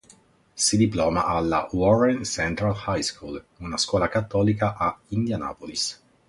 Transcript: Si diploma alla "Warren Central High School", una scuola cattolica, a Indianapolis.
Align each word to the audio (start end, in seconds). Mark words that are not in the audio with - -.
Si 0.55 0.77
diploma 0.77 1.27
alla 1.27 1.67
"Warren 1.73 2.23
Central 2.25 2.73
High 2.75 3.03
School", 3.03 3.39
una 3.59 3.77
scuola 3.77 4.09
cattolica, 4.09 4.75
a 4.75 4.97
Indianapolis. 5.09 6.01